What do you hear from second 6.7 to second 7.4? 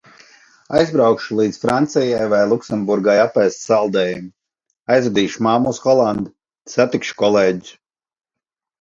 Satikšu